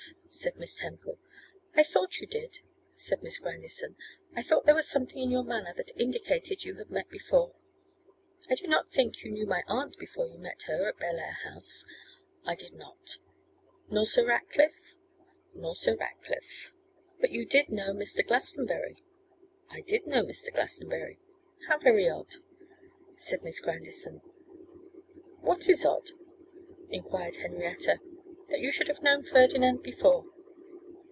said 0.33 0.57
Miss 0.57 0.75
Temple. 0.75 1.19
'I 1.75 1.83
thought 1.83 2.19
you 2.19 2.25
did,' 2.25 2.61
said 2.95 3.21
Miss 3.21 3.37
Grandison, 3.37 3.97
'I 4.35 4.43
thought 4.43 4.65
there 4.65 4.73
was 4.73 4.87
something 4.87 5.19
in 5.21 5.29
your 5.29 5.43
manner 5.43 5.73
that 5.75 5.91
indicated 5.97 6.63
you 6.63 6.75
had 6.75 6.89
met 6.89 7.09
before. 7.09 7.53
I 8.49 8.55
do 8.55 8.65
not 8.65 8.89
think 8.89 9.23
you 9.25 9.29
knew 9.31 9.45
my 9.45 9.61
aunt 9.67 9.99
before 9.99 10.25
you 10.27 10.37
met 10.39 10.63
her 10.63 10.87
at 10.87 10.97
Bellair 10.97 11.35
House?' 11.43 11.85
'I 12.45 12.55
did 12.55 12.73
not.' 12.73 13.19
'Nor 13.89 14.05
Sir 14.05 14.25
Ratclifle?' 14.25 14.95
'Nor 15.53 15.75
Sir 15.75 15.97
Ratclifle.' 15.97 16.71
'But 17.19 17.31
you 17.31 17.45
did 17.45 17.69
know 17.69 17.93
Mr. 17.93 18.25
Glastonbury?' 18.25 19.03
'I 19.69 19.81
did 19.81 20.07
know 20.07 20.23
Mr. 20.23 20.51
Glastonbury.' 20.51 21.19
'How 21.67 21.77
very 21.77 22.09
odd!' 22.09 22.37
said 23.17 23.43
Miss 23.43 23.59
Grandison. 23.59 24.21
'What 25.41 25.67
is 25.69 25.85
odd?' 25.85 26.11
enquired 26.89 27.35
Henrietta. 27.35 27.99
'That 28.49 28.59
you 28.59 28.69
should 28.69 28.89
have 28.89 29.01
known 29.01 29.23
Ferdinand 29.23 29.81
before. 29.81 30.25